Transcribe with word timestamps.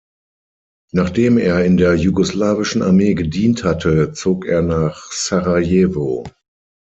Nachdem 0.93 1.37
er 1.37 1.63
in 1.63 1.77
der 1.77 1.93
Jugoslawischen 1.93 2.81
Armee 2.81 3.13
gedient 3.13 3.63
hatte, 3.63 4.13
zog 4.13 4.47
er 4.47 4.63
nach 4.63 5.11
Sarajevo. 5.11 6.25